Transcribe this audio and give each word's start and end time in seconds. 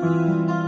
Música 0.00 0.67